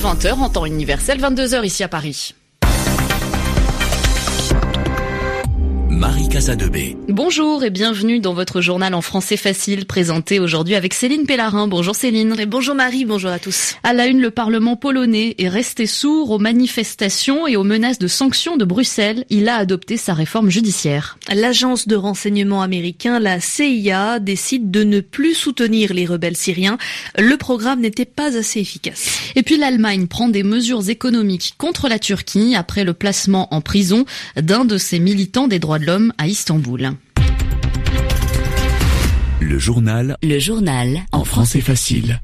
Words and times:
20h 0.00 0.32
en 0.32 0.48
temps 0.48 0.64
universel, 0.64 1.20
22h 1.20 1.62
ici 1.62 1.84
à 1.84 1.88
Paris. 1.88 2.34
Marie 6.00 6.30
Casadebé. 6.30 6.96
Bonjour 7.08 7.62
et 7.62 7.68
bienvenue 7.68 8.20
dans 8.20 8.32
votre 8.32 8.62
journal 8.62 8.94
en 8.94 9.02
français 9.02 9.36
facile 9.36 9.84
présenté 9.84 10.40
aujourd'hui 10.40 10.74
avec 10.74 10.94
Céline 10.94 11.26
Pellarin. 11.26 11.68
Bonjour 11.68 11.94
Céline. 11.94 12.34
Et 12.40 12.46
bonjour 12.46 12.74
Marie, 12.74 13.04
bonjour 13.04 13.30
à 13.30 13.38
tous. 13.38 13.74
À 13.82 13.92
la 13.92 14.06
une, 14.06 14.22
le 14.22 14.30
Parlement 14.30 14.76
polonais 14.76 15.34
est 15.36 15.50
resté 15.50 15.84
sourd 15.84 16.30
aux 16.30 16.38
manifestations 16.38 17.46
et 17.46 17.56
aux 17.56 17.64
menaces 17.64 17.98
de 17.98 18.06
sanctions 18.06 18.56
de 18.56 18.64
Bruxelles. 18.64 19.26
Il 19.28 19.46
a 19.50 19.56
adopté 19.56 19.98
sa 19.98 20.14
réforme 20.14 20.48
judiciaire. 20.48 21.18
L'agence 21.30 21.86
de 21.86 21.96
renseignement 21.96 22.62
américain, 22.62 23.18
la 23.18 23.38
CIA, 23.38 24.20
décide 24.20 24.70
de 24.70 24.84
ne 24.84 25.00
plus 25.00 25.34
soutenir 25.34 25.92
les 25.92 26.06
rebelles 26.06 26.34
syriens. 26.34 26.78
Le 27.18 27.36
programme 27.36 27.80
n'était 27.80 28.06
pas 28.06 28.38
assez 28.38 28.60
efficace. 28.60 29.18
Et 29.36 29.42
puis 29.42 29.58
l'Allemagne 29.58 30.06
prend 30.06 30.30
des 30.30 30.44
mesures 30.44 30.88
économiques 30.88 31.56
contre 31.58 31.88
la 31.88 31.98
Turquie 31.98 32.54
après 32.56 32.84
le 32.84 32.94
placement 32.94 33.52
en 33.52 33.60
prison 33.60 34.06
d'un 34.36 34.64
de 34.64 34.78
ses 34.78 34.98
militants 34.98 35.46
des 35.46 35.58
droits 35.58 35.78
de 35.78 35.84
l'homme 35.84 35.89
à 36.18 36.28
Istanbul. 36.28 36.90
Le 39.40 39.58
journal. 39.58 40.16
Le 40.22 40.38
journal. 40.38 41.00
En 41.10 41.24
français 41.24 41.60
facile. 41.60 42.20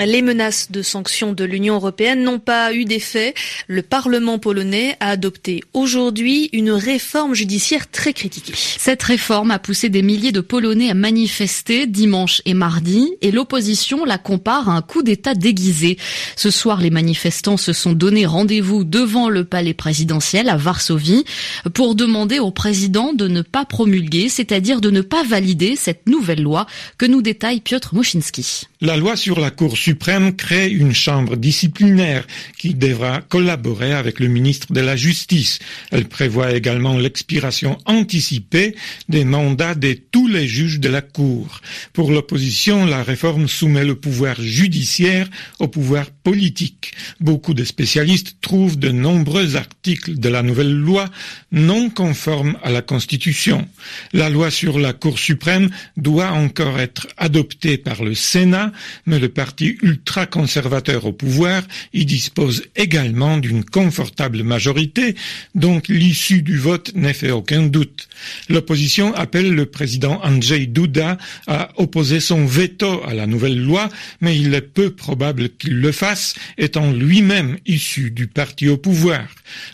Les 0.00 0.22
menaces 0.22 0.72
de 0.72 0.82
sanctions 0.82 1.32
de 1.32 1.44
l'Union 1.44 1.76
européenne 1.76 2.24
n'ont 2.24 2.40
pas 2.40 2.74
eu 2.74 2.84
d'effet. 2.84 3.32
Le 3.68 3.80
Parlement 3.80 4.40
polonais 4.40 4.96
a 4.98 5.10
adopté 5.10 5.62
aujourd'hui 5.72 6.50
une 6.52 6.72
réforme 6.72 7.34
judiciaire 7.34 7.88
très 7.88 8.12
critiquée. 8.12 8.54
Cette 8.56 9.02
réforme 9.04 9.52
a 9.52 9.60
poussé 9.60 9.88
des 9.88 10.02
milliers 10.02 10.32
de 10.32 10.40
Polonais 10.40 10.90
à 10.90 10.94
manifester 10.94 11.86
dimanche 11.86 12.42
et 12.44 12.54
mardi 12.54 13.14
et 13.22 13.30
l'opposition 13.30 14.04
la 14.04 14.18
compare 14.18 14.68
à 14.68 14.72
un 14.72 14.82
coup 14.82 15.04
d'État 15.04 15.34
déguisé. 15.34 15.96
Ce 16.34 16.50
soir, 16.50 16.80
les 16.80 16.90
manifestants 16.90 17.56
se 17.56 17.72
sont 17.72 17.92
donné 17.92 18.26
rendez-vous 18.26 18.82
devant 18.82 19.28
le 19.28 19.44
palais 19.44 19.74
présidentiel 19.74 20.48
à 20.48 20.56
Varsovie 20.56 21.24
pour 21.72 21.94
demander 21.94 22.40
au 22.40 22.50
président 22.50 23.12
de 23.12 23.28
ne 23.28 23.42
pas 23.42 23.64
promulguer, 23.64 24.28
c'est-à-dire 24.28 24.80
de 24.80 24.90
ne 24.90 25.02
pas 25.02 25.22
valider 25.22 25.76
cette 25.76 26.08
nouvelle 26.08 26.42
loi 26.42 26.66
que 26.98 27.06
nous 27.06 27.22
détaille 27.22 27.60
Piotr 27.60 27.94
Moszynski. 27.94 28.66
La 28.84 28.98
loi 28.98 29.16
sur 29.16 29.40
la 29.40 29.50
Cour 29.50 29.78
suprême 29.78 30.36
crée 30.36 30.68
une 30.68 30.92
chambre 30.92 31.36
disciplinaire 31.36 32.26
qui 32.58 32.74
devra 32.74 33.22
collaborer 33.22 33.94
avec 33.94 34.20
le 34.20 34.28
ministre 34.28 34.74
de 34.74 34.80
la 34.80 34.94
Justice. 34.94 35.58
Elle 35.90 36.04
prévoit 36.04 36.52
également 36.52 36.98
l'expiration 36.98 37.78
anticipée 37.86 38.76
des 39.08 39.24
mandats 39.24 39.74
de 39.74 39.94
tous 39.94 40.28
les 40.28 40.46
juges 40.46 40.80
de 40.80 40.90
la 40.90 41.00
Cour. 41.00 41.62
Pour 41.94 42.12
l'opposition, 42.12 42.84
la 42.84 43.02
réforme 43.02 43.48
soumet 43.48 43.86
le 43.86 43.94
pouvoir 43.94 44.38
judiciaire 44.38 45.30
au 45.60 45.68
pouvoir 45.68 46.10
politique. 46.10 46.92
Beaucoup 47.20 47.54
de 47.54 47.64
spécialistes 47.64 48.36
trouvent 48.42 48.78
de 48.78 48.90
nombreux 48.90 49.56
articles 49.56 50.18
de 50.18 50.28
la 50.28 50.42
nouvelle 50.42 50.74
loi 50.74 51.08
non 51.52 51.88
conformes 51.88 52.58
à 52.62 52.70
la 52.70 52.82
Constitution. 52.82 53.66
La 54.12 54.28
loi 54.28 54.50
sur 54.50 54.78
la 54.78 54.92
Cour 54.92 55.18
suprême 55.18 55.70
doit 55.96 56.32
encore 56.32 56.78
être 56.80 57.08
adoptée 57.16 57.78
par 57.78 58.04
le 58.04 58.14
Sénat 58.14 58.72
mais 59.06 59.18
le 59.18 59.28
parti 59.28 59.76
ultra-conservateur 59.82 61.04
au 61.06 61.12
pouvoir 61.12 61.62
y 61.92 62.04
dispose 62.04 62.64
également 62.76 63.38
d'une 63.38 63.64
confortable 63.64 64.42
majorité, 64.42 65.14
donc 65.54 65.88
l'issue 65.88 66.42
du 66.42 66.58
vote 66.58 66.92
n'est 66.94 67.14
fait 67.14 67.30
aucun 67.30 67.62
doute. 67.62 68.08
L'opposition 68.48 69.14
appelle 69.14 69.52
le 69.52 69.66
président 69.66 70.20
Andrzej 70.22 70.68
Duda 70.68 71.18
à 71.46 71.70
opposer 71.76 72.20
son 72.20 72.46
veto 72.46 73.02
à 73.04 73.14
la 73.14 73.26
nouvelle 73.26 73.60
loi, 73.60 73.88
mais 74.20 74.38
il 74.38 74.54
est 74.54 74.60
peu 74.60 74.90
probable 74.90 75.50
qu'il 75.50 75.80
le 75.80 75.92
fasse, 75.92 76.34
étant 76.58 76.90
lui-même 76.90 77.58
issu 77.66 78.10
du 78.10 78.26
parti 78.26 78.68
au 78.68 78.76
pouvoir. 78.76 79.26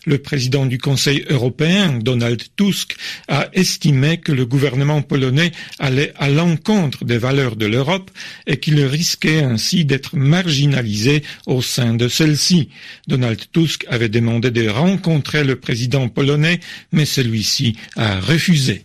Le 0.07 0.19
président 0.19 0.67
du 0.67 0.79
Conseil 0.79 1.25
européen, 1.29 1.99
Donald 2.01 2.43
Tusk, 2.57 2.97
a 3.29 3.49
estimé 3.53 4.19
que 4.19 4.33
le 4.33 4.47
gouvernement 4.47 5.03
polonais 5.03 5.53
allait 5.79 6.13
à 6.19 6.29
l'encontre 6.29 7.05
des 7.05 7.19
valeurs 7.19 7.57
de 7.57 7.67
l'Europe 7.67 8.11
et 8.47 8.59
qu'il 8.59 8.80
risquait 8.85 9.43
ainsi 9.43 9.85
d'être 9.85 10.17
marginalisé 10.17 11.23
au 11.47 11.63
sein 11.63 11.95
de 11.95 12.09
celle-ci. 12.09 12.69
Donald 13.09 13.41
Tusk 13.53 13.85
avait 13.89 14.09
demandé 14.09 14.51
de 14.51 14.69
rencontrer 14.69 15.45
le 15.45 15.57
président 15.57 16.09
polonais, 16.09 16.61
mais 16.93 17.05
celui-ci 17.05 17.77
a 17.97 18.21
refusé. 18.21 18.85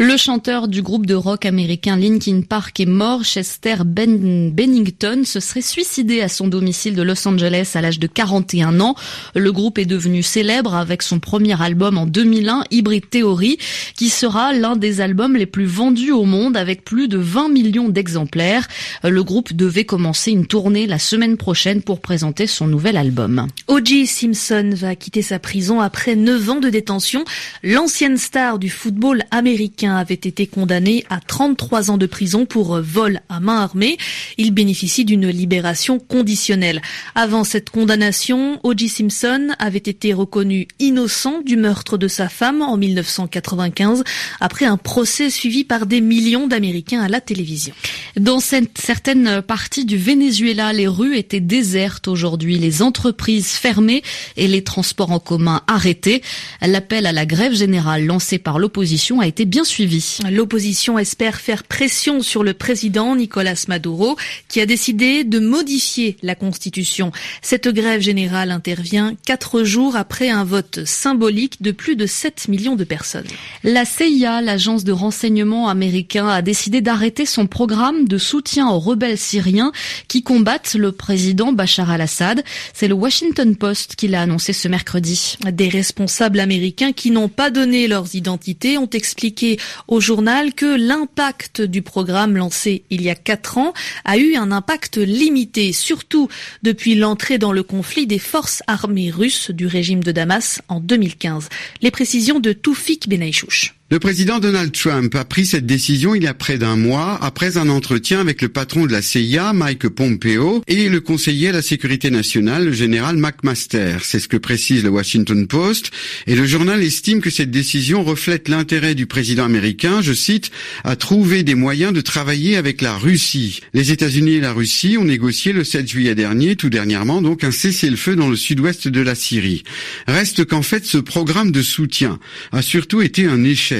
Le 0.00 0.16
chanteur 0.16 0.68
du 0.68 0.80
groupe 0.80 1.06
de 1.06 1.14
rock 1.16 1.44
américain 1.44 1.96
Linkin 1.96 2.42
Park 2.48 2.78
est 2.78 2.86
mort. 2.86 3.24
Chester 3.24 3.78
ben 3.84 4.52
Bennington 4.52 5.22
se 5.24 5.40
serait 5.40 5.60
suicidé 5.60 6.20
à 6.20 6.28
son 6.28 6.46
domicile 6.46 6.94
de 6.94 7.02
Los 7.02 7.26
Angeles 7.26 7.72
à 7.74 7.80
l'âge 7.80 7.98
de 7.98 8.06
41 8.06 8.78
ans. 8.78 8.94
Le 9.34 9.50
groupe 9.50 9.76
est 9.76 9.86
devenu 9.86 10.22
célèbre 10.22 10.76
avec 10.76 11.02
son 11.02 11.18
premier 11.18 11.60
album 11.60 11.98
en 11.98 12.06
2001, 12.06 12.62
Hybrid 12.70 13.10
Theory, 13.10 13.58
qui 13.96 14.08
sera 14.08 14.52
l'un 14.52 14.76
des 14.76 15.00
albums 15.00 15.34
les 15.34 15.46
plus 15.46 15.66
vendus 15.66 16.12
au 16.12 16.26
monde 16.26 16.56
avec 16.56 16.84
plus 16.84 17.08
de 17.08 17.18
20 17.18 17.48
millions 17.48 17.88
d'exemplaires. 17.88 18.68
Le 19.02 19.24
groupe 19.24 19.52
devait 19.52 19.84
commencer 19.84 20.30
une 20.30 20.46
tournée 20.46 20.86
la 20.86 21.00
semaine 21.00 21.36
prochaine 21.36 21.82
pour 21.82 22.00
présenter 22.00 22.46
son 22.46 22.68
nouvel 22.68 22.96
album. 22.96 23.48
O.J. 23.66 24.06
Simpson 24.06 24.70
va 24.74 24.94
quitter 24.94 25.22
sa 25.22 25.40
prison 25.40 25.80
après 25.80 26.14
9 26.14 26.50
ans 26.50 26.60
de 26.60 26.68
détention. 26.68 27.24
L'ancienne 27.64 28.16
star 28.16 28.60
du 28.60 28.70
football 28.70 29.24
américain 29.32 29.87
avait 29.96 30.14
été 30.14 30.46
condamné 30.46 31.04
à 31.10 31.20
33 31.20 31.90
ans 31.90 31.98
de 31.98 32.06
prison 32.06 32.46
pour 32.46 32.80
vol 32.80 33.20
à 33.28 33.40
main 33.40 33.60
armée. 33.60 33.96
Il 34.36 34.52
bénéficie 34.52 35.04
d'une 35.04 35.28
libération 35.28 35.98
conditionnelle. 35.98 36.82
Avant 37.14 37.44
cette 37.44 37.70
condamnation, 37.70 38.60
O.J. 38.62 38.88
Simpson 38.88 39.48
avait 39.58 39.78
été 39.78 40.12
reconnu 40.12 40.68
innocent 40.78 41.40
du 41.44 41.56
meurtre 41.56 41.98
de 41.98 42.08
sa 42.08 42.28
femme 42.28 42.62
en 42.62 42.76
1995 42.76 44.04
après 44.40 44.66
un 44.66 44.76
procès 44.76 45.30
suivi 45.30 45.64
par 45.64 45.86
des 45.86 46.00
millions 46.00 46.46
d'Américains 46.46 47.00
à 47.00 47.08
la 47.08 47.20
télévision. 47.20 47.74
Dans 48.16 48.40
certaines 48.40 49.42
parties 49.42 49.84
du 49.84 49.96
Venezuela, 49.96 50.72
les 50.72 50.88
rues 50.88 51.16
étaient 51.16 51.40
désertes 51.40 52.08
aujourd'hui, 52.08 52.58
les 52.58 52.82
entreprises 52.82 53.52
fermées 53.52 54.02
et 54.36 54.48
les 54.48 54.64
transports 54.64 55.12
en 55.12 55.20
commun 55.20 55.62
arrêtés. 55.66 56.22
L'appel 56.60 57.06
à 57.06 57.12
la 57.12 57.26
grève 57.26 57.54
générale 57.54 58.04
lancé 58.04 58.38
par 58.38 58.58
l'opposition 58.58 59.20
a 59.20 59.26
été 59.26 59.44
bien 59.44 59.64
suivi 59.78 60.18
L'opposition 60.28 60.98
espère 60.98 61.36
faire 61.40 61.62
pression 61.62 62.20
sur 62.20 62.42
le 62.42 62.52
président 62.52 63.14
Nicolas 63.14 63.64
Maduro 63.68 64.16
qui 64.48 64.60
a 64.60 64.66
décidé 64.66 65.22
de 65.22 65.38
modifier 65.38 66.16
la 66.20 66.34
constitution. 66.34 67.12
Cette 67.42 67.68
grève 67.68 68.00
générale 68.00 68.50
intervient 68.50 69.14
quatre 69.24 69.62
jours 69.62 69.94
après 69.94 70.30
un 70.30 70.42
vote 70.42 70.84
symbolique 70.84 71.62
de 71.62 71.70
plus 71.70 71.94
de 71.94 72.06
7 72.06 72.48
millions 72.48 72.74
de 72.74 72.82
personnes. 72.82 73.28
La 73.62 73.84
CIA, 73.84 74.40
l'agence 74.40 74.82
de 74.82 74.90
renseignement 74.90 75.68
américain, 75.68 76.26
a 76.26 76.42
décidé 76.42 76.80
d'arrêter 76.80 77.24
son 77.24 77.46
programme 77.46 78.08
de 78.08 78.18
soutien 78.18 78.68
aux 78.68 78.80
rebelles 78.80 79.16
syriens 79.16 79.70
qui 80.08 80.24
combattent 80.24 80.74
le 80.74 80.90
président 80.90 81.52
Bachar 81.52 81.88
al-Assad. 81.88 82.42
C'est 82.74 82.88
le 82.88 82.94
Washington 82.94 83.54
Post 83.54 83.94
qui 83.94 84.08
l'a 84.08 84.22
annoncé 84.22 84.52
ce 84.52 84.66
mercredi. 84.66 85.36
Des 85.52 85.68
responsables 85.68 86.40
américains 86.40 86.92
qui 86.92 87.12
n'ont 87.12 87.28
pas 87.28 87.50
donné 87.52 87.86
leurs 87.86 88.16
identités 88.16 88.76
ont 88.76 88.90
expliqué 88.90 89.58
au 89.86 90.00
journal 90.00 90.54
que 90.54 90.76
l'impact 90.76 91.60
du 91.62 91.82
programme 91.82 92.36
lancé 92.36 92.84
il 92.90 93.02
y 93.02 93.10
a 93.10 93.14
quatre 93.14 93.58
ans 93.58 93.72
a 94.04 94.18
eu 94.18 94.34
un 94.36 94.52
impact 94.52 94.98
limité, 94.98 95.72
surtout 95.72 96.28
depuis 96.62 96.94
l'entrée 96.94 97.38
dans 97.38 97.52
le 97.52 97.62
conflit 97.62 98.06
des 98.06 98.18
forces 98.18 98.62
armées 98.66 99.10
russes 99.10 99.50
du 99.50 99.66
régime 99.66 100.02
de 100.02 100.12
Damas 100.12 100.60
en 100.68 100.80
2015. 100.80 101.48
Les 101.82 101.90
précisions 101.90 102.40
de 102.40 102.52
Toufik 102.52 103.08
Benaïchouch. 103.08 103.77
Le 103.90 103.98
président 103.98 104.38
Donald 104.38 104.70
Trump 104.72 105.14
a 105.14 105.24
pris 105.24 105.46
cette 105.46 105.64
décision 105.64 106.14
il 106.14 106.22
y 106.22 106.26
a 106.26 106.34
près 106.34 106.58
d'un 106.58 106.76
mois 106.76 107.18
après 107.22 107.56
un 107.56 107.70
entretien 107.70 108.20
avec 108.20 108.42
le 108.42 108.50
patron 108.50 108.84
de 108.84 108.92
la 108.92 109.00
CIA, 109.00 109.54
Mike 109.54 109.88
Pompeo, 109.88 110.62
et 110.66 110.90
le 110.90 111.00
conseiller 111.00 111.48
à 111.48 111.52
la 111.52 111.62
sécurité 111.62 112.10
nationale, 112.10 112.66
le 112.66 112.72
général 112.72 113.16
McMaster. 113.16 113.96
C'est 114.02 114.20
ce 114.20 114.28
que 114.28 114.36
précise 114.36 114.84
le 114.84 114.90
Washington 114.90 115.46
Post. 115.46 115.90
Et 116.26 116.36
le 116.36 116.44
journal 116.44 116.82
estime 116.82 117.22
que 117.22 117.30
cette 117.30 117.50
décision 117.50 118.04
reflète 118.04 118.50
l'intérêt 118.50 118.94
du 118.94 119.06
président 119.06 119.46
américain, 119.46 120.02
je 120.02 120.12
cite, 120.12 120.50
à 120.84 120.94
trouver 120.94 121.42
des 121.42 121.54
moyens 121.54 121.94
de 121.94 122.02
travailler 122.02 122.58
avec 122.58 122.82
la 122.82 122.94
Russie. 122.94 123.62
Les 123.72 123.90
États-Unis 123.90 124.34
et 124.34 124.40
la 124.40 124.52
Russie 124.52 124.98
ont 124.98 125.06
négocié 125.06 125.54
le 125.54 125.64
7 125.64 125.88
juillet 125.88 126.14
dernier, 126.14 126.56
tout 126.56 126.68
dernièrement 126.68 127.22
donc, 127.22 127.42
un 127.42 127.50
cessez-le-feu 127.50 128.16
dans 128.16 128.28
le 128.28 128.36
sud-ouest 128.36 128.86
de 128.86 129.00
la 129.00 129.14
Syrie. 129.14 129.62
Reste 130.06 130.44
qu'en 130.44 130.60
fait, 130.60 130.84
ce 130.84 130.98
programme 130.98 131.52
de 131.52 131.62
soutien 131.62 132.18
a 132.52 132.60
surtout 132.60 133.00
été 133.00 133.24
un 133.24 133.44
échec 133.44 133.77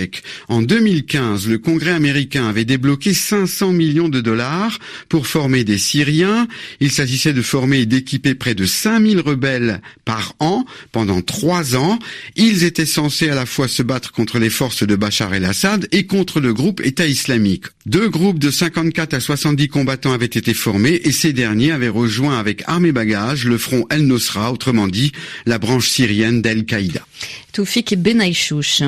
en 0.49 0.63
2015, 0.63 1.49
le 1.49 1.59
Congrès 1.59 1.93
américain 1.93 2.49
avait 2.49 2.65
débloqué 2.65 3.15
500 3.15 3.73
millions 3.73 4.09
de 4.09 4.21
dollars 4.21 4.79
pour 5.09 5.27
former 5.27 5.65
des 5.65 5.79
Syriens. 5.79 6.49
Il 6.81 6.91
s'agissait 6.91 7.33
de 7.33 7.43
former 7.43 7.81
et 7.81 7.87
d'équiper 7.87 8.35
près 8.35 8.55
de 8.55 8.67
5000 8.67 9.21
rebelles 9.21 9.81
par 10.05 10.35
an 10.41 10.65
pendant 10.93 11.23
trois 11.23 11.77
ans. 11.77 11.99
Ils 12.37 12.65
étaient 12.65 12.87
censés 12.87 13.31
à 13.31 13.35
la 13.35 13.47
fois 13.47 13.69
se 13.69 13.83
battre 13.83 14.13
contre 14.13 14.39
les 14.39 14.51
forces 14.51 14.87
de 14.87 14.97
Bachar 14.97 15.35
el-Assad 15.35 15.89
et 15.93 16.07
contre 16.07 16.41
le 16.41 16.53
groupe 16.53 16.81
État 16.85 17.07
islamique. 17.07 17.65
Deux 17.89 18.11
groupes 18.11 18.39
de 18.39 18.51
54 18.51 19.15
à 19.15 19.21
70 19.21 19.69
combattants 19.69 20.13
avaient 20.13 20.27
été 20.27 20.53
formés 20.53 21.01
et 21.05 21.11
ces 21.11 21.33
derniers 21.33 21.73
avaient 21.73 21.89
rejoint 21.89 22.39
avec 22.39 22.63
armes 22.67 22.85
et 22.85 22.93
bagages 22.93 23.47
le 23.47 23.57
front 23.57 23.87
El 23.89 24.07
Nosra, 24.07 24.53
autrement 24.53 24.89
dit 24.89 25.13
la 25.47 25.59
branche 25.59 25.89
syrienne 25.89 26.43
d'Al-Qaïda. 26.43 27.01
Toufik 27.55 27.97
Benaïchouch. 27.97 28.83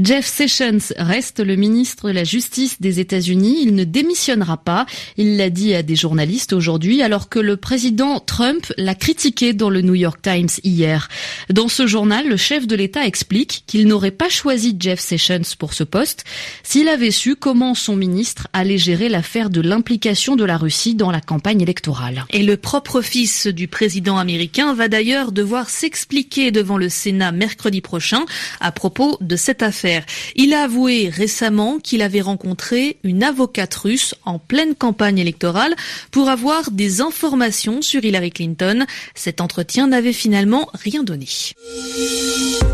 Jeff 0.00 0.26
Sessions 0.26 0.94
reste 0.96 1.40
le 1.40 1.56
ministre 1.56 2.08
de 2.08 2.14
la 2.14 2.22
Justice 2.22 2.80
des 2.80 3.00
États-Unis. 3.00 3.58
Il 3.62 3.74
ne 3.74 3.82
démissionnera 3.82 4.58
pas. 4.58 4.86
Il 5.16 5.36
l'a 5.36 5.50
dit 5.50 5.74
à 5.74 5.82
des 5.82 5.96
journalistes 5.96 6.52
aujourd'hui 6.52 7.02
alors 7.02 7.28
que 7.28 7.40
le 7.40 7.56
président 7.56 8.20
Trump 8.20 8.72
l'a 8.78 8.94
critiqué 8.94 9.54
dans 9.54 9.70
le 9.70 9.82
New 9.82 9.96
York 9.96 10.20
Times 10.22 10.48
hier. 10.62 11.08
Dans 11.50 11.68
ce 11.68 11.86
journal, 11.86 12.28
le 12.28 12.36
chef 12.36 12.66
de 12.68 12.76
l'État 12.76 13.04
explique 13.04 13.64
qu'il 13.66 13.88
n'aurait 13.88 14.12
pas 14.12 14.28
choisi 14.28 14.76
Jeff 14.78 15.00
Sessions 15.00 15.56
pour 15.58 15.74
ce 15.74 15.82
poste 15.82 16.24
s'il 16.62 16.88
avait 16.88 17.10
su 17.10 17.34
comment 17.34 17.74
son 17.74 17.96
ministre 17.96 18.35
allait 18.52 18.78
gérer 18.78 19.08
l'affaire 19.08 19.50
de 19.50 19.60
l'implication 19.60 20.36
de 20.36 20.44
la 20.44 20.56
Russie 20.56 20.94
dans 20.94 21.10
la 21.10 21.20
campagne 21.20 21.60
électorale. 21.60 22.24
Et 22.30 22.42
le 22.42 22.56
propre 22.56 23.00
fils 23.00 23.46
du 23.46 23.68
président 23.68 24.18
américain 24.18 24.74
va 24.74 24.88
d'ailleurs 24.88 25.32
devoir 25.32 25.68
s'expliquer 25.68 26.50
devant 26.50 26.78
le 26.78 26.88
Sénat 26.88 27.32
mercredi 27.32 27.80
prochain 27.80 28.24
à 28.60 28.72
propos 28.72 29.16
de 29.20 29.36
cette 29.36 29.62
affaire. 29.62 30.04
Il 30.34 30.54
a 30.54 30.64
avoué 30.64 31.08
récemment 31.08 31.78
qu'il 31.78 32.02
avait 32.02 32.20
rencontré 32.20 32.98
une 33.02 33.22
avocate 33.22 33.74
russe 33.74 34.14
en 34.24 34.38
pleine 34.38 34.74
campagne 34.74 35.18
électorale 35.18 35.74
pour 36.10 36.28
avoir 36.28 36.70
des 36.70 37.00
informations 37.00 37.82
sur 37.82 38.04
Hillary 38.04 38.30
Clinton. 38.30 38.86
Cet 39.14 39.40
entretien 39.40 39.88
n'avait 39.88 40.12
finalement 40.12 40.68
rien 40.74 41.02
donné. 41.02 41.26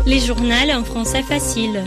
Les 0.05 0.19
journaux 0.19 0.43
en 0.73 0.83
français 0.83 1.23
facile. 1.23 1.83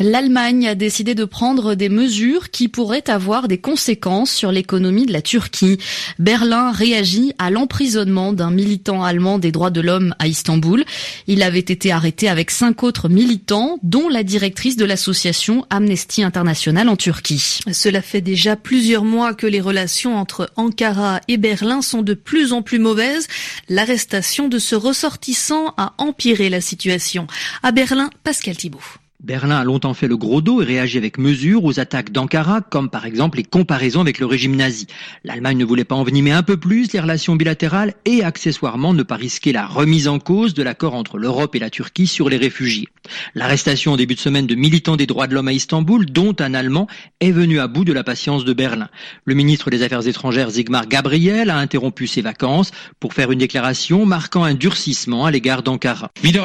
L'Allemagne 0.00 0.68
a 0.68 0.74
décidé 0.76 1.16
de 1.16 1.24
prendre 1.24 1.74
des 1.74 1.88
mesures 1.88 2.50
qui 2.50 2.68
pourraient 2.68 3.10
avoir 3.10 3.48
des 3.48 3.58
conséquences 3.58 4.30
sur 4.30 4.52
l'économie 4.52 5.06
de 5.06 5.12
la 5.12 5.22
Turquie. 5.22 5.78
Berlin 6.20 6.70
réagit 6.70 7.32
à 7.38 7.50
l'emprisonnement 7.50 8.32
d'un 8.32 8.50
militant 8.50 9.02
allemand 9.02 9.38
des 9.38 9.50
droits 9.50 9.70
de 9.70 9.80
l'homme 9.80 10.14
à 10.20 10.28
Istanbul. 10.28 10.84
Il 11.26 11.42
avait 11.42 11.58
été 11.58 11.90
arrêté 11.90 12.28
avec 12.28 12.52
cinq 12.52 12.84
autres 12.84 13.08
militants, 13.08 13.78
dont 13.82 14.08
la 14.08 14.22
directrice 14.22 14.76
de 14.76 14.84
l'association 14.84 15.66
Amnesty 15.68 16.22
International 16.22 16.88
en 16.88 16.96
Turquie. 16.96 17.58
Cela 17.72 18.00
fait 18.00 18.20
déjà 18.20 18.54
plusieurs 18.54 19.04
mois 19.04 19.34
que 19.34 19.46
les 19.46 19.60
relations 19.60 20.16
entre 20.16 20.50
Ankara 20.56 21.20
et 21.26 21.38
Berlin 21.38 21.82
sont 21.82 22.02
de 22.02 22.14
plus 22.14 22.52
en 22.52 22.62
plus 22.62 22.78
mauvaises. 22.78 23.26
L'arrestation 23.68 24.48
de 24.48 24.60
ce 24.60 24.76
ressortissant 24.76 25.74
a 25.76 25.94
empiré 25.98 26.50
la 26.50 26.60
situation. 26.60 27.26
À 27.62 27.72
Berlin, 27.72 28.10
Pascal 28.22 28.56
Thibault. 28.56 28.78
Berlin 29.20 29.56
a 29.56 29.64
longtemps 29.64 29.94
fait 29.94 30.06
le 30.06 30.16
gros 30.16 30.40
dos 30.40 30.62
et 30.62 30.64
réagi 30.64 30.96
avec 30.96 31.18
mesure 31.18 31.64
aux 31.64 31.80
attaques 31.80 32.12
d'Ankara, 32.12 32.60
comme 32.60 32.88
par 32.88 33.04
exemple 33.04 33.38
les 33.38 33.42
comparaisons 33.42 34.00
avec 34.00 34.20
le 34.20 34.26
régime 34.26 34.54
nazi. 34.54 34.86
L'Allemagne 35.24 35.58
ne 35.58 35.64
voulait 35.64 35.82
pas 35.82 35.96
envenimer 35.96 36.30
un 36.30 36.44
peu 36.44 36.56
plus 36.56 36.92
les 36.92 37.00
relations 37.00 37.34
bilatérales 37.34 37.94
et 38.04 38.22
accessoirement 38.22 38.94
ne 38.94 39.02
pas 39.02 39.16
risquer 39.16 39.50
la 39.50 39.66
remise 39.66 40.06
en 40.06 40.20
cause 40.20 40.54
de 40.54 40.62
l'accord 40.62 40.94
entre 40.94 41.18
l'Europe 41.18 41.56
et 41.56 41.58
la 41.58 41.68
Turquie 41.68 42.06
sur 42.06 42.28
les 42.28 42.36
réfugiés. 42.36 42.86
L'arrestation 43.34 43.94
au 43.94 43.96
début 43.96 44.14
de 44.14 44.20
semaine 44.20 44.46
de 44.46 44.54
militants 44.54 44.94
des 44.94 45.06
droits 45.06 45.26
de 45.26 45.34
l'homme 45.34 45.48
à 45.48 45.52
Istanbul, 45.52 46.06
dont 46.06 46.36
un 46.38 46.54
Allemand, 46.54 46.86
est 47.18 47.32
venue 47.32 47.58
à 47.58 47.66
bout 47.66 47.84
de 47.84 47.92
la 47.92 48.04
patience 48.04 48.44
de 48.44 48.52
Berlin. 48.52 48.88
Le 49.24 49.34
ministre 49.34 49.68
des 49.68 49.82
Affaires 49.82 50.06
étrangères 50.06 50.52
Sigmar 50.52 50.86
Gabriel 50.86 51.50
a 51.50 51.56
interrompu 51.56 52.06
ses 52.06 52.22
vacances 52.22 52.70
pour 53.00 53.14
faire 53.14 53.32
une 53.32 53.40
déclaration 53.40 54.06
marquant 54.06 54.44
un 54.44 54.54
durcissement 54.54 55.26
à 55.26 55.32
l'égard 55.32 55.64
d'Ankara. 55.64 56.12
Nous 56.22 56.36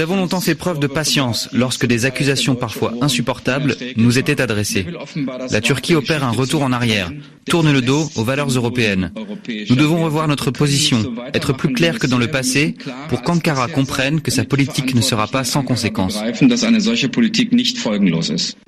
avons 0.00 0.16
longtemps 0.16 0.40
fait 0.40 0.63
preuve 0.64 0.80
de 0.80 0.86
patience 0.86 1.50
lorsque 1.52 1.84
des 1.84 2.06
accusations 2.06 2.54
parfois 2.54 2.94
insupportables 3.02 3.76
nous 3.98 4.16
étaient 4.18 4.40
adressées. 4.40 4.86
La 5.50 5.60
Turquie 5.60 5.94
opère 5.94 6.24
un 6.24 6.30
retour 6.30 6.62
en 6.62 6.72
arrière, 6.72 7.12
tourne 7.44 7.70
le 7.70 7.82
dos 7.82 8.08
aux 8.16 8.24
valeurs 8.24 8.48
européennes. 8.48 9.12
Nous 9.68 9.76
devons 9.76 10.02
revoir 10.02 10.26
notre 10.26 10.50
position, 10.50 11.14
être 11.34 11.52
plus 11.52 11.74
clair 11.74 11.98
que 11.98 12.06
dans 12.06 12.16
le 12.16 12.28
passé 12.28 12.76
pour 13.10 13.20
qu'Ankara 13.20 13.68
comprenne 13.68 14.22
que 14.22 14.30
sa 14.30 14.44
politique 14.44 14.94
ne 14.94 15.02
sera 15.02 15.26
pas 15.26 15.44
sans 15.44 15.62
conséquences. 15.62 16.18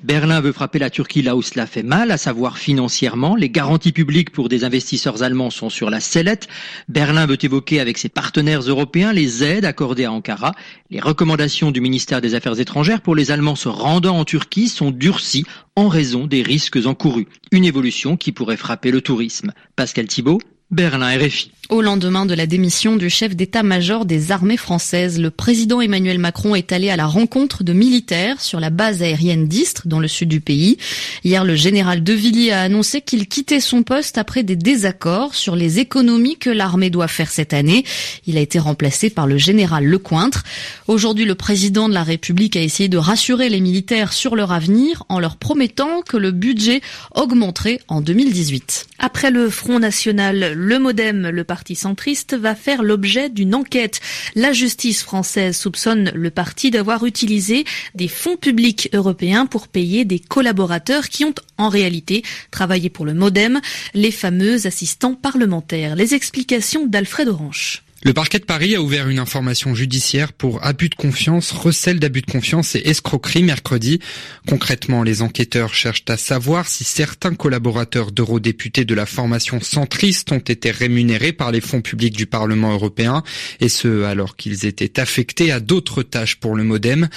Berlin 0.03 0.41
veut 0.41 0.51
frapper 0.51 0.77
la 0.77 0.91
Turquie 0.91 1.23
là 1.23 1.35
où 1.35 1.41
cela 1.41 1.65
fait 1.65 1.81
mal, 1.81 2.11
à 2.11 2.17
savoir 2.17 2.59
financièrement. 2.59 3.35
Les 3.35 3.49
garanties 3.49 3.91
publiques 3.91 4.29
pour 4.29 4.49
des 4.49 4.63
investisseurs 4.63 5.23
allemands 5.23 5.49
sont 5.49 5.71
sur 5.71 5.89
la 5.89 5.99
sellette. 5.99 6.47
Berlin 6.89 7.25
veut 7.25 7.43
évoquer 7.43 7.79
avec 7.79 7.97
ses 7.97 8.09
partenaires 8.09 8.61
européens 8.61 9.13
les 9.13 9.43
aides 9.43 9.65
accordées 9.65 10.05
à 10.05 10.11
Ankara. 10.11 10.53
Les 10.91 10.99
recommandations 10.99 11.71
du 11.71 11.81
ministère 11.87 12.19
des 12.19 12.35
Affaires 12.35 12.59
étrangères 12.59 12.99
pour 12.99 13.15
les 13.15 13.31
Allemands 13.31 13.55
se 13.55 13.69
rendant 13.69 14.17
en 14.17 14.25
Turquie 14.25 14.67
sont 14.67 14.91
durcies 14.91 15.45
en 15.77 15.87
raison 15.87 16.27
des 16.27 16.41
risques 16.41 16.85
encourus. 16.85 17.29
Une 17.51 17.63
évolution 17.63 18.17
qui 18.17 18.33
pourrait 18.33 18.57
frapper 18.57 18.91
le 18.91 18.99
tourisme. 18.99 19.53
Pascal 19.77 20.07
Thibault, 20.07 20.39
Berlin 20.69 21.17
RFI. 21.17 21.51
Au 21.69 21.81
lendemain 21.81 22.25
de 22.25 22.33
la 22.33 22.45
démission 22.45 22.95
du 22.95 23.09
chef 23.09 23.35
d'état-major 23.35 24.05
des 24.05 24.31
armées 24.31 24.55
françaises, 24.55 25.19
le 25.19 25.31
président 25.31 25.81
Emmanuel 25.81 26.17
Macron 26.17 26.55
est 26.55 26.71
allé 26.71 26.89
à 26.89 26.95
la 26.95 27.05
rencontre 27.05 27.65
de 27.65 27.73
militaires 27.73 28.39
sur 28.39 28.61
la 28.61 28.69
base 28.69 29.01
aérienne 29.01 29.49
d'Istres, 29.49 29.85
dans 29.85 29.99
le 29.99 30.07
sud 30.07 30.29
du 30.29 30.39
pays. 30.39 30.77
Hier, 31.25 31.43
le 31.43 31.55
général 31.55 32.05
De 32.05 32.13
Villiers 32.13 32.53
a 32.53 32.61
annoncé 32.61 33.01
qu'il 33.01 33.27
quittait 33.27 33.59
son 33.59 33.83
poste 33.83 34.17
après 34.17 34.43
des 34.43 34.55
désaccords 34.55 35.35
sur 35.35 35.57
les 35.57 35.79
économies 35.79 36.37
que 36.37 36.49
l'armée 36.49 36.89
doit 36.89 37.09
faire 37.09 37.29
cette 37.29 37.53
année. 37.53 37.83
Il 38.25 38.37
a 38.37 38.41
été 38.41 38.59
remplacé 38.59 39.09
par 39.09 39.27
le 39.27 39.37
général 39.37 39.83
Lecointre. 39.83 40.43
Aujourd'hui, 40.87 41.25
le 41.25 41.35
président 41.35 41.89
de 41.89 41.93
la 41.93 42.03
République 42.03 42.55
a 42.55 42.61
essayé 42.61 42.87
de 42.87 42.97
rassurer 42.97 43.49
les 43.49 43.59
militaires 43.59 44.13
sur 44.13 44.37
leur 44.37 44.53
avenir 44.53 45.03
en 45.09 45.19
leur 45.19 45.35
promettant 45.35 46.01
que 46.01 46.15
le 46.15 46.31
budget 46.31 46.79
augmenterait 47.13 47.81
en 47.89 47.99
2018. 47.99 48.87
Après 48.99 49.31
le 49.31 49.49
Front 49.49 49.79
National, 49.79 50.53
le 50.57 50.79
Modem, 50.79 51.29
le 51.29 51.43
parti 51.43 51.75
centriste 51.75 52.35
va 52.35 52.55
faire 52.55 52.81
l'objet 52.81 53.29
d'une 53.29 53.53
enquête. 53.53 54.01
La 54.35 54.53
justice 54.53 55.03
française 55.03 55.55
soupçonne 55.55 56.11
le 56.15 56.31
parti 56.31 56.71
d'avoir 56.71 57.05
utilisé 57.05 57.63
des 57.93 58.07
fonds 58.07 58.37
publics 58.37 58.89
européens 58.93 59.45
pour 59.45 59.67
payer 59.67 60.03
des 60.03 60.19
collaborateurs 60.19 61.09
qui 61.09 61.25
ont 61.25 61.35
en 61.57 61.69
réalité 61.69 62.23
travaillé 62.49 62.89
pour 62.89 63.05
le 63.05 63.13
Modem, 63.13 63.61
les 63.93 64.11
fameux 64.11 64.65
assistants 64.65 65.13
parlementaires. 65.13 65.95
Les 65.95 66.15
explications 66.15 66.87
d'Alfred 66.87 67.27
Orange. 67.27 67.83
Le 68.07 68.13
parquet 68.13 68.39
de 68.39 68.45
Paris 68.45 68.73
a 68.73 68.81
ouvert 68.81 69.09
une 69.09 69.19
information 69.19 69.75
judiciaire 69.75 70.31
pour 70.31 70.65
abus 70.65 70.87
de 70.87 70.95
confiance, 70.95 71.51
recel 71.51 71.99
d'abus 71.99 72.21
de 72.21 72.31
confiance 72.31 72.73
et 72.73 72.81
escroquerie 72.85 73.43
mercredi. 73.43 73.99
Concrètement, 74.47 75.03
les 75.03 75.21
enquêteurs 75.21 75.73
cherchent 75.73 76.05
à 76.07 76.15
savoir 76.15 76.69
si 76.69 76.85
certains 76.85 77.35
collaborateurs 77.35 78.13
d'eurodéputés 78.13 78.85
de 78.85 78.95
la 78.95 79.05
formation 79.05 79.59
centriste 79.59 80.31
ont 80.31 80.37
été 80.37 80.71
rémunérés 80.71 81.33
par 81.33 81.51
les 81.51 81.59
fonds 81.59 81.81
publics 81.81 82.15
du 82.15 82.27
Parlement 82.27 82.71
européen, 82.71 83.23
et 83.59 83.67
ce 83.67 84.03
alors 84.03 84.37
qu'ils 84.37 84.65
étaient 84.65 85.01
affectés 85.01 85.51
à 85.51 85.59
d'autres 85.59 86.01
tâches 86.01 86.37
pour 86.37 86.55
le 86.55 86.63
modem. 86.63 87.09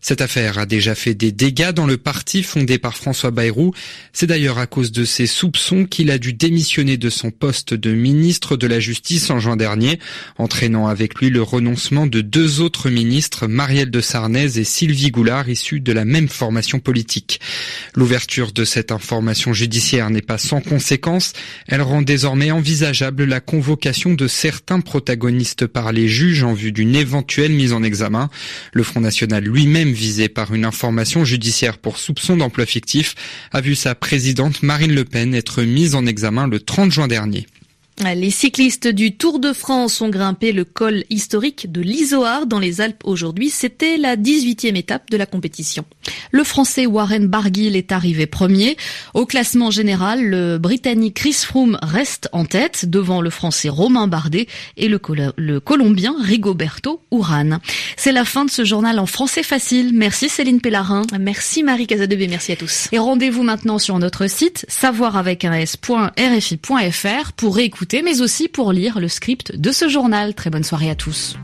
Cette 0.00 0.22
affaire 0.22 0.56
a 0.56 0.64
déjà 0.64 0.94
fait 0.94 1.12
des 1.12 1.30
dégâts 1.30 1.72
dans 1.72 1.86
le 1.86 1.98
parti 1.98 2.42
fondé 2.42 2.78
par 2.78 2.96
François 2.96 3.32
Bayrou. 3.32 3.74
C'est 4.14 4.26
d'ailleurs 4.26 4.56
à 4.56 4.66
cause 4.66 4.92
de 4.92 5.04
ces 5.04 5.26
soupçons 5.26 5.84
qu'il 5.84 6.10
a 6.10 6.16
dû 6.16 6.32
démissionner 6.32 6.96
de 6.96 7.10
son 7.10 7.30
poste 7.30 7.74
de 7.74 7.92
ministre 7.92 8.56
de 8.56 8.66
la 8.66 8.80
Justice 8.80 9.28
en 9.28 9.40
juin 9.40 9.58
dernier 9.58 9.98
entraînant 10.38 10.86
avec 10.86 11.16
lui 11.16 11.30
le 11.30 11.42
renoncement 11.42 12.06
de 12.06 12.20
deux 12.20 12.60
autres 12.60 12.88
ministres, 12.90 13.46
Marielle 13.46 13.90
de 13.90 14.00
Sarnez 14.00 14.58
et 14.58 14.64
Sylvie 14.64 15.10
Goulard, 15.10 15.48
issus 15.48 15.80
de 15.80 15.92
la 15.92 16.04
même 16.04 16.28
formation 16.28 16.78
politique. 16.78 17.40
L'ouverture 17.94 18.52
de 18.52 18.64
cette 18.64 18.92
information 18.92 19.52
judiciaire 19.52 20.10
n'est 20.10 20.22
pas 20.22 20.38
sans 20.38 20.60
conséquence. 20.60 21.32
Elle 21.66 21.82
rend 21.82 22.02
désormais 22.02 22.50
envisageable 22.50 23.24
la 23.24 23.40
convocation 23.40 24.14
de 24.14 24.28
certains 24.28 24.80
protagonistes 24.80 25.66
par 25.66 25.92
les 25.92 26.08
juges 26.08 26.44
en 26.44 26.54
vue 26.54 26.72
d'une 26.72 26.94
éventuelle 26.94 27.52
mise 27.52 27.72
en 27.72 27.82
examen. 27.82 28.30
Le 28.72 28.82
Front 28.82 29.00
National 29.00 29.44
lui-même 29.44 29.92
visé 29.92 30.28
par 30.28 30.54
une 30.54 30.64
information 30.64 31.24
judiciaire 31.24 31.78
pour 31.78 31.98
soupçon 31.98 32.36
d'emploi 32.36 32.66
fictif 32.66 33.14
a 33.52 33.60
vu 33.60 33.74
sa 33.74 33.94
présidente 33.94 34.62
Marine 34.62 34.94
Le 34.94 35.04
Pen 35.04 35.34
être 35.34 35.62
mise 35.62 35.94
en 35.94 36.06
examen 36.06 36.46
le 36.46 36.60
30 36.60 36.92
juin 36.92 37.08
dernier. 37.08 37.46
Les 38.04 38.30
cyclistes 38.30 38.86
du 38.86 39.16
Tour 39.16 39.40
de 39.40 39.52
France 39.52 40.00
ont 40.00 40.08
grimpé 40.08 40.52
le 40.52 40.64
col 40.64 41.04
historique 41.10 41.70
de 41.72 41.80
l'Isoard 41.80 42.46
dans 42.46 42.60
les 42.60 42.80
Alpes 42.80 43.02
aujourd'hui. 43.04 43.50
C'était 43.50 43.96
la 43.96 44.16
18e 44.16 44.76
étape 44.76 45.10
de 45.10 45.16
la 45.16 45.26
compétition. 45.26 45.84
Le 46.30 46.44
Français 46.44 46.86
Warren 46.86 47.26
Barguil 47.26 47.74
est 47.74 47.90
arrivé 47.90 48.26
premier. 48.26 48.76
Au 49.14 49.26
classement 49.26 49.72
général, 49.72 50.24
le 50.24 50.58
Britannique 50.58 51.14
Chris 51.14 51.32
Froome 51.32 51.76
reste 51.82 52.28
en 52.32 52.44
tête 52.44 52.88
devant 52.88 53.20
le 53.20 53.30
Français 53.30 53.68
Romain 53.68 54.06
Bardet 54.06 54.46
et 54.76 54.88
le, 54.88 55.00
le 55.36 55.58
Colombien 55.58 56.14
Rigoberto 56.22 57.02
Urán. 57.10 57.58
C'est 57.96 58.12
la 58.12 58.24
fin 58.24 58.44
de 58.44 58.50
ce 58.50 58.64
journal 58.64 59.00
en 59.00 59.06
français 59.06 59.42
facile. 59.42 59.90
Merci 59.92 60.28
Céline 60.28 60.60
Pellarin. 60.60 61.02
Merci 61.18 61.64
Marie 61.64 61.88
Casadebé. 61.88 62.28
Merci 62.28 62.52
à 62.52 62.56
tous. 62.56 62.88
Et 62.92 62.98
rendez-vous 62.98 63.42
maintenant 63.42 63.80
sur 63.80 63.98
notre 63.98 64.28
site 64.28 64.64
savoir 64.68 65.16
avec 65.16 65.44
un 65.44 65.52
mais 68.04 68.20
aussi 68.20 68.48
pour 68.48 68.72
lire 68.72 69.00
le 69.00 69.08
script 69.08 69.56
de 69.56 69.72
ce 69.72 69.88
journal. 69.88 70.34
Très 70.34 70.50
bonne 70.50 70.64
soirée 70.64 70.90
à 70.90 70.94
tous. 70.94 71.36